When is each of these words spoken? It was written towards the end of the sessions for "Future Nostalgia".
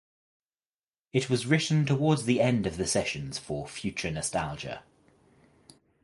It 1.13 1.29
was 1.29 1.45
written 1.45 1.85
towards 1.85 2.25
the 2.25 2.41
end 2.41 2.65
of 2.65 2.77
the 2.77 2.87
sessions 2.87 3.37
for 3.37 3.67
"Future 3.67 4.09
Nostalgia". 4.09 4.81